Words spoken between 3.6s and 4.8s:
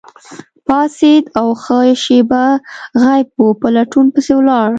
په لټون پسې ولاړ.